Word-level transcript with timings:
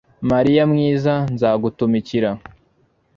mariya 0.29 0.63
mwiza 0.71 1.13
nzagutumikira 1.33 2.29